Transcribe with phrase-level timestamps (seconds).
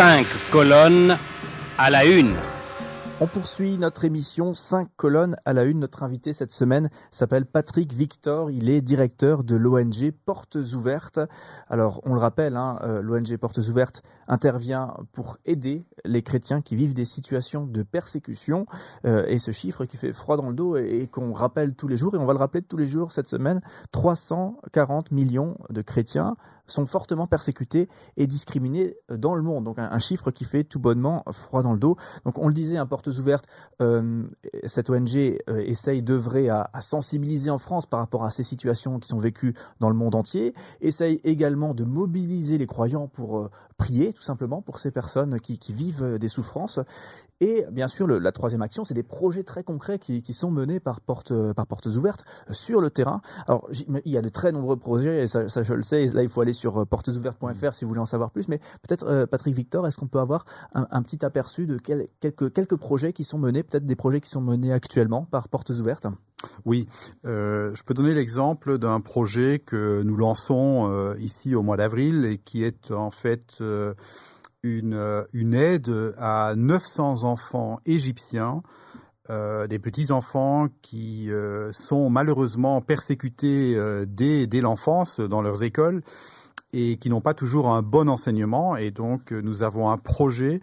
[0.00, 1.18] Cinq colonnes
[1.76, 2.34] à la une.
[3.22, 5.80] On poursuit notre émission 5 colonnes à la une.
[5.80, 8.50] Notre invité cette semaine s'appelle Patrick Victor.
[8.50, 11.20] Il est directeur de l'ONG Portes Ouvertes.
[11.68, 16.76] Alors, on le rappelle, hein, euh, l'ONG Portes Ouvertes intervient pour aider les chrétiens qui
[16.76, 18.64] vivent des situations de persécution.
[19.04, 21.98] Euh, et ce chiffre qui fait froid dans le dos et, qu'on rappelle tous les
[21.98, 23.60] jours, et on va le rappeler tous les jours cette semaine,
[23.92, 26.36] 340 millions de chrétiens
[26.70, 29.64] sont fortement persécutés et discriminés dans le monde.
[29.64, 31.96] Donc un, chiffre qui fait tout bonnement froid dans le dos.
[32.24, 33.46] Donc on le disait, un Portes Ouvertes,
[33.80, 34.24] euh,
[34.64, 38.98] cette ONG euh, essaye d'œuvrer à, à, sensibiliser en France par rapport à ces situations
[38.98, 44.12] qui sont vécues dans le monde entier, essaye également de mobiliser les croyants pour prier
[44.12, 46.80] tout simplement pour ces personnes qui, vivent euh, des souffrances.
[47.40, 51.00] Et bien sûr, la troisième action, c'est des projets très concrets qui, sont menés par,
[51.00, 53.22] porte, euh, par portes ouvertes euh, sur le terrain.
[53.48, 56.28] Alors, il y a de très nombreux projets, et ça, je le sais, là, il
[56.28, 58.48] faut aller sur portesouvertes.fr si vous voulez en savoir plus.
[58.48, 63.24] Mais peut-être, Patrick Victor, est-ce qu'on peut avoir un, petit aperçu de quelques projets qui
[63.24, 66.06] sont menés, peut-être des projets qui sont menés actuellement par portes ouvertes
[66.64, 66.88] oui,
[67.22, 72.64] je peux donner l'exemple d'un projet que nous lançons ici au mois d'avril et qui
[72.64, 73.62] est en fait
[74.62, 78.62] une, une aide à 900 enfants égyptiens
[79.30, 86.02] euh, des petits-enfants qui euh, sont malheureusement persécutés euh, dès, dès l'enfance dans leurs écoles
[86.72, 88.76] et qui n'ont pas toujours un bon enseignement.
[88.76, 90.60] Et donc, nous avons un projet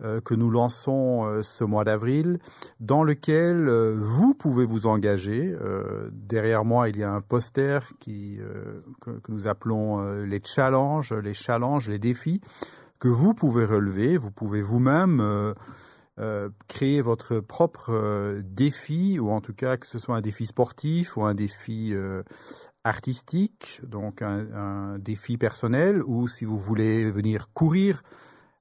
[0.00, 2.38] que nous lançons ce mois d'avril,
[2.80, 5.54] dans lequel vous pouvez vous engager.
[6.12, 8.38] derrière moi, il y a un poster qui,
[9.00, 12.40] que, nous appelons les challenges, les challenges, les défis
[12.98, 14.16] que vous pouvez relever.
[14.16, 15.54] Vous pouvez vous-même euh,
[16.18, 20.46] euh, créer votre propre euh, défi, ou en tout cas que ce soit un défi
[20.46, 21.94] sportif ou un défi
[22.84, 28.02] artistique, donc un, défi personnel, ou si vous voulez venir courir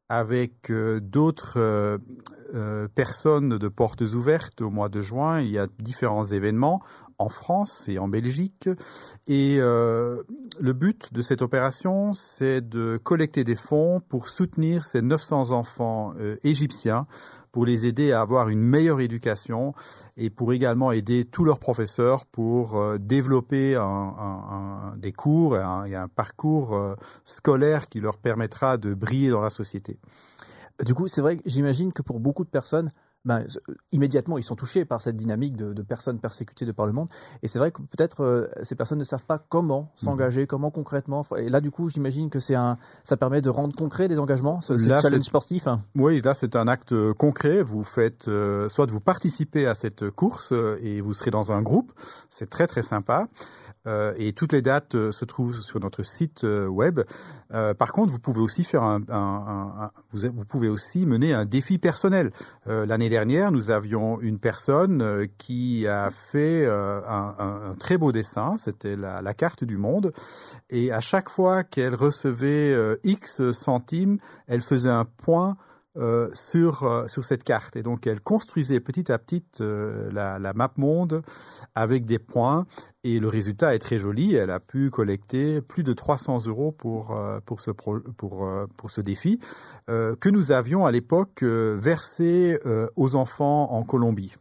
[0.09, 1.99] avec d'autres
[2.93, 6.81] personnes de portes ouvertes au mois de juin, il y a différents événements
[7.17, 8.69] en France et en Belgique.
[9.27, 10.23] Et euh,
[10.59, 16.13] le but de cette opération, c'est de collecter des fonds pour soutenir ces 900 enfants
[16.19, 17.07] euh, égyptiens,
[17.51, 19.73] pour les aider à avoir une meilleure éducation
[20.17, 23.79] et pour également aider tous leurs professeurs pour euh, développer
[24.97, 29.99] des cours et un parcours scolaire qui leur permettra de briller dans la société.
[30.83, 32.91] Du coup, c'est vrai que j'imagine que pour beaucoup de personnes,
[33.25, 33.43] ben,
[33.91, 37.09] immédiatement, ils sont touchés par cette dynamique de, personnes persécutées de par le monde.
[37.43, 39.87] Et c'est vrai que peut-être euh, ces personnes ne savent pas comment mhm.
[39.95, 41.25] s'engager, comment concrètement.
[41.37, 44.61] Et là, du coup, j'imagine que c'est un, ça permet de rendre concret des engagements,
[44.61, 45.67] ce, challenge sportif.
[45.67, 45.81] Hein.
[45.95, 47.63] Oui, là, c'est un acte euh, concret.
[47.63, 51.91] Vous faites, euh, soit vous participez à cette course et vous serez dans un groupe.
[52.29, 53.27] C'est très très sympa.
[53.87, 57.01] Euh, et toutes les dates euh, se trouvent sur notre site euh, web.
[57.77, 61.45] par contre, vous pouvez aussi faire un, un, un vous, vous, pouvez aussi mener un
[61.45, 62.31] défi personnel.
[62.65, 68.57] L'année dernière, nous avions une personne qui a fait un, très beau dessin.
[68.57, 70.11] C'était la, la, carte du monde.
[70.69, 74.17] Et à chaque fois qu'elle recevait X centimes,
[74.47, 75.55] elle faisait un point
[75.97, 77.77] euh, sur, euh, sur cette carte.
[77.77, 81.21] Et donc, elle construisait petit à petit euh, la, map monde
[81.73, 82.65] avec des points.
[83.05, 84.35] Et le résultat est très joli.
[84.35, 89.39] Elle a pu collecter plus de 300 euros pour, pour, ce, pour, pour ce défi
[89.87, 92.59] que nous avions à l'époque versé
[92.95, 94.35] aux enfants en Colombie.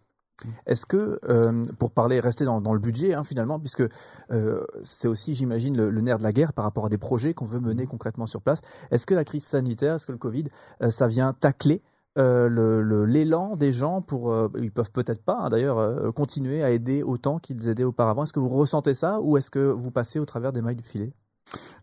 [0.67, 3.85] Est-ce que, euh, pour parler, rester dans, le budget hein, finalement, puisque
[4.31, 7.45] euh, c'est aussi, j'imagine, le, nerf de la guerre par rapport à des projets qu'on
[7.45, 8.61] veut mener concrètement sur place,
[8.91, 10.45] est-ce que la crise sanitaire, est-ce que le Covid,
[10.83, 11.83] euh, ça vient tacler
[12.17, 17.69] l'élan des gens pour, ils peuvent peut-être pas hein, d'ailleurs, continuer à aider autant qu'ils
[17.69, 18.23] aidaient auparavant?
[18.23, 20.85] Est-ce que vous ressentez ça ou est-ce que vous passez au travers des mailles du
[20.85, 21.13] filet?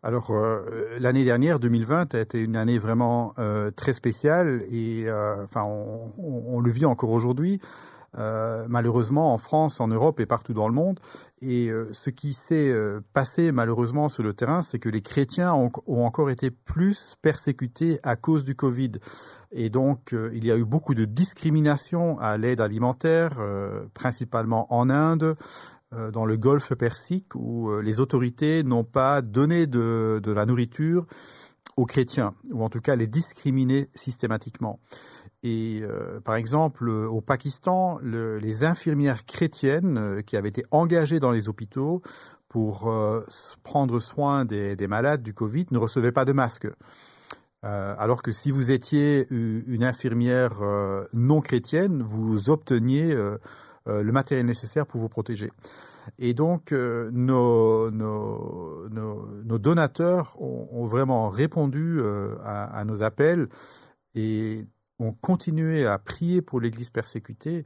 [0.04, 0.32] Alors
[1.00, 3.34] l'année dernière, 2020, a été une année vraiment
[3.76, 5.12] très spéciale et
[5.44, 7.60] enfin on, le vit encore aujourd'hui.
[8.18, 11.00] Euh, malheureusement en France, en Europe et partout dans le monde.
[11.42, 15.54] Et euh, ce qui s'est euh, passé malheureusement sur le terrain, c'est que les chrétiens
[15.54, 18.92] ont, encore été plus persécutés à cause du Covid.
[19.54, 23.38] Et donc, il y a eu beaucoup de discrimination à l'aide alimentaire,
[23.94, 25.36] principalement en Inde,
[25.92, 31.06] dans le Golfe Persique, où les autorités n'ont pas donné de, de la nourriture
[31.78, 34.80] aux chrétiens, ou en tout cas les discriminer systématiquement.
[35.44, 41.32] Et euh, par exemple, au Pakistan, les infirmières chrétiennes euh, qui avaient été engagées dans
[41.32, 42.02] les hôpitaux
[42.48, 43.22] pour euh,
[43.64, 46.68] prendre soin des, malades du Covid ne recevaient pas de masque.
[47.64, 50.62] alors que si vous étiez une infirmière
[51.14, 53.16] non chrétienne, vous obteniez
[53.86, 55.52] le matériel nécessaire pour vous protéger.
[56.18, 62.00] Et donc, nos, nos, donateurs ont, vraiment répondu
[62.44, 63.48] à, nos appels
[64.16, 64.66] et
[65.00, 67.66] ont continué à prier pour l'Église persécutée.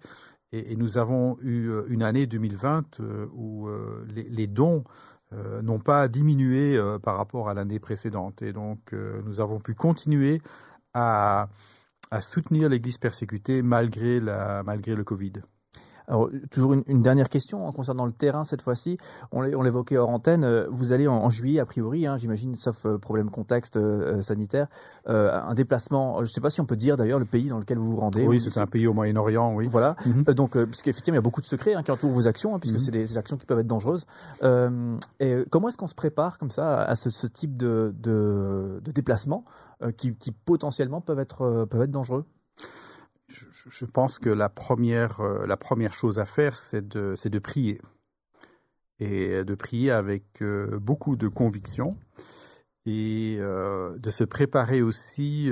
[0.51, 2.99] Et, nous avons eu une année 2020
[3.33, 3.67] où
[4.07, 4.83] les, dons
[5.31, 8.41] n'ont pas diminué par rapport à l'année précédente.
[8.41, 10.41] Et donc, nous avons pu continuer
[10.93, 11.49] à,
[12.21, 15.33] soutenir l'Église persécutée malgré le Covid.
[16.07, 18.97] Alors, toujours une, dernière question hein, concernant le terrain cette fois-ci.
[19.31, 20.43] On l'évoquait hors antenne.
[20.43, 24.67] Euh, vous allez en, juillet, a priori, hein, j'imagine, sauf euh, problème contexte euh, sanitaire,
[25.07, 26.17] un déplacement.
[26.17, 27.99] Je ne sais pas si on peut dire d'ailleurs le pays dans lequel vous vous
[27.99, 28.25] rendez.
[28.25, 29.67] Oui, c'est un pays au Moyen-Orient, oui.
[29.67, 29.95] Voilà.
[30.05, 30.23] Mhm.
[30.33, 32.79] donc, puisqu'effectivement, il y a beaucoup de secrets hein, qui entourent vos actions, puisque mhm.
[32.79, 34.05] c'est des, actions qui peuvent être dangereuses.
[35.19, 39.43] et comment est-ce qu'on se prépare comme ça à ce, type de, de, déplacement
[39.97, 42.25] qui, qui, potentiellement peuvent être, peuvent être dangereux?
[43.69, 47.81] Je, pense que la première, euh, la première chose à faire, c'est de, de, prier.
[48.99, 51.97] Et de prier avec euh, beaucoup de conviction
[52.85, 55.51] et euh, de se préparer aussi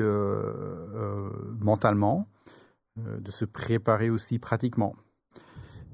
[1.59, 2.27] mentalement,
[2.97, 4.95] de se préparer aussi pratiquement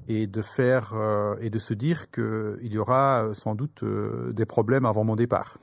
[0.06, 0.94] et de faire
[1.40, 5.58] et de se dire qu'il y aura sans doute des problèmes avant mon départ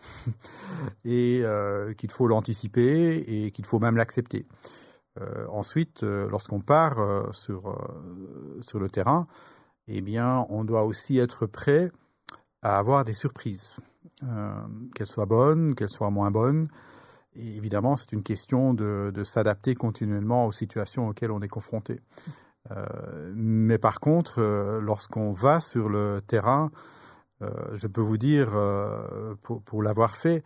[1.05, 1.43] et
[1.97, 4.47] qu'il faut l'anticiper et qu'il faut même l'accepter.
[5.21, 7.75] Euh, ensuite, euh, lorsqu'on part euh, sur,
[8.79, 9.27] le terrain,
[9.87, 10.03] eh
[10.49, 11.91] on doit aussi être prêt
[12.61, 13.77] à avoir des surprises,
[14.95, 16.67] qu'elles soient bonnes, qu'elles soient moins bonnes.
[17.35, 22.01] Et évidemment, c'est une question de, de s'adapter continuellement aux situations auxquelles on est confronté.
[23.33, 24.41] mais par contre,
[24.81, 26.69] lorsqu'on va sur le terrain,
[27.39, 28.49] je peux vous dire,
[29.43, 30.43] pour l'avoir fait,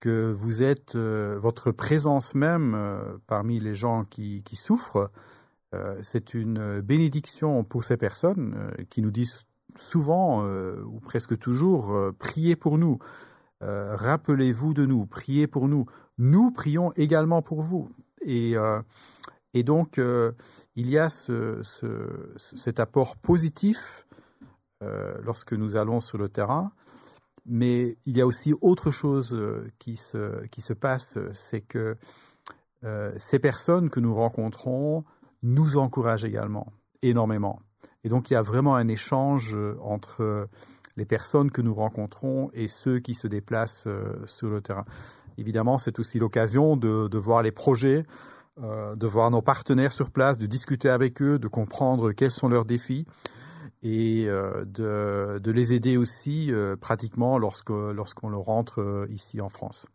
[0.00, 5.10] que vous êtes, euh, votre présence même euh, parmi les gens qui, souffrent,
[5.74, 9.44] euh, c'est une bénédiction pour ces personnes qui nous disent
[9.76, 12.98] souvent ou presque toujours priez pour nous,
[13.60, 15.86] rappelez-vous de nous, priez pour nous.
[16.16, 17.88] Nous prions également pour vous.
[18.22, 18.56] Et,
[19.54, 20.00] donc,
[20.74, 24.06] il y a ce, ce, cet apport positif
[24.80, 26.72] lorsque nous allons sur le terrain
[27.48, 31.96] mais il y a aussi autre chose euh, qui se, qui se passe, c'est que
[32.84, 35.04] euh, ces personnes que nous rencontrons
[35.42, 36.72] nous encouragent également
[37.02, 37.60] énormément.
[38.04, 40.48] Et donc il y a vraiment un échange euh, entre
[40.96, 43.86] les personnes que nous rencontrons et ceux qui se déplacent
[44.26, 44.84] sur le terrain.
[45.36, 48.04] Évidemment, c'est aussi l'occasion de, de, voir les projets,
[48.60, 52.64] de voir nos partenaires sur place, de discuter avec eux, de comprendre quels sont leurs
[52.64, 53.06] défis
[53.82, 59.86] et euh, de, les aider aussi euh, pratiquement lorsqu'on le rentre euh, ici en France.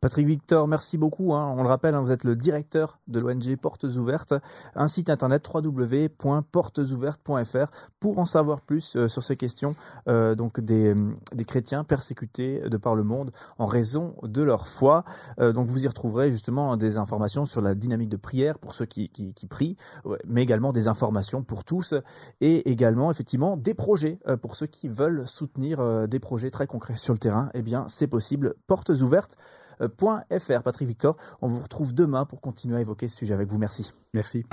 [0.00, 1.34] Patrick Victor, merci beaucoup.
[1.34, 1.54] Hein.
[1.56, 4.34] On le rappelle, hein, vous êtes le directeur de l'ONG Portes Ouvertes,
[4.74, 9.74] un site internet www.portesouvertes.fr pour en savoir plus euh, sur ces questions
[10.08, 10.94] euh, donc des,
[11.34, 15.06] des, chrétiens persécutés de par le monde en raison de leur foi.
[15.40, 18.84] Euh, donc vous y retrouverez justement des informations sur la dynamique de prière pour ceux
[18.84, 19.78] qui, qui, qui prient,
[20.26, 21.94] mais également des informations pour tous
[22.40, 27.14] et également effectivement des projets pour ceux qui veulent soutenir des projets très concrets sur
[27.14, 27.48] le terrain.
[27.54, 28.54] Eh bien, c'est possible.
[28.66, 29.38] Portes ouvertes.
[29.80, 30.62] .fr.
[30.62, 33.58] Patrick Victor, on vous retrouve demain pour continuer à évoquer ce sujet avec vous.
[33.58, 33.92] Merci.
[34.14, 34.44] Merci.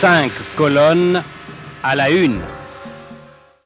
[0.00, 1.22] Cinq colonnes
[1.82, 2.40] à la une.